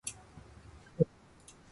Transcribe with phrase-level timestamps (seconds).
[0.03, 0.09] お
[0.97, 1.05] 米